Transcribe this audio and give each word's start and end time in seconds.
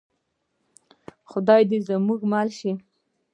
خدای 1.31 1.61
دې 1.69 1.79
زموږ 1.87 2.19
مل 2.31 2.49
شي 2.59 2.71